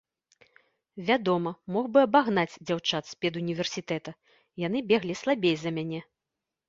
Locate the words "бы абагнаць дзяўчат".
1.97-3.03